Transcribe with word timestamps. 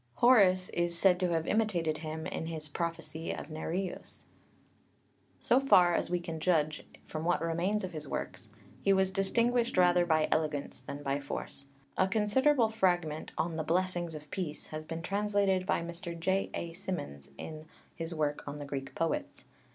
Horace 0.15 0.69
is 0.69 0.97
said 0.97 1.19
to 1.19 1.29
have 1.29 1.45
imitated 1.45 1.99
him 1.99 2.25
in 2.25 2.47
his 2.47 2.67
Prophecy 2.67 3.31
of 3.31 3.51
Nereus, 3.51 3.81
c. 3.91 3.93
I. 3.93 3.99
xv. 3.99 3.99
(Pauly, 3.99 4.01
as 4.01 4.23
above). 4.23 5.43
So 5.43 5.59
far 5.67 5.93
as 5.93 6.09
we 6.09 6.19
can 6.19 6.39
judge 6.39 6.87
from 7.05 7.23
what 7.23 7.39
remains 7.39 7.83
of 7.83 7.91
his 7.93 8.07
works, 8.07 8.49
he 8.83 8.93
was 8.93 9.11
distinguished 9.11 9.77
rather 9.77 10.07
by 10.07 10.27
elegance 10.31 10.81
than 10.81 11.03
by 11.03 11.19
force. 11.19 11.67
A 11.99 12.07
considerable 12.07 12.69
fragment 12.69 13.31
on 13.37 13.57
the 13.57 13.63
Blessings 13.63 14.15
of 14.15 14.31
Peace 14.31 14.65
has 14.69 14.83
been 14.85 15.03
translated 15.03 15.67
by 15.67 15.83
Mr. 15.83 16.19
J. 16.19 16.49
A. 16.55 16.73
Symonds 16.73 17.29
in 17.37 17.65
his 17.95 18.11
work 18.15 18.41
on 18.47 18.57
the 18.57 18.65
Greek 18.65 18.95
poets. 18.95 19.45